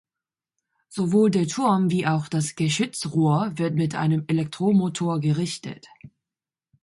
Sowohl 0.89 1.29
der 1.29 1.45
Turm 1.47 1.91
wie 1.91 2.07
auch 2.07 2.27
das 2.27 2.55
Geschützrohr 2.55 3.51
wird 3.59 3.75
mit 3.75 3.93
einem 3.93 4.23
Elektromotor 4.25 5.19
gerichtet. 5.19 5.85